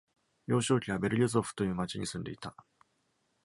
[0.47, 2.55] 幼少期はベルリョゾフという町に住んでいた。